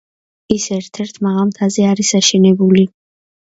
[0.55, 2.89] ის ერთ-ერთ მაღალ მთაზე არის აშენებული.